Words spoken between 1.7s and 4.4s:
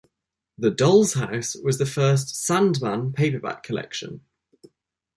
the first "Sandman" paperback collection.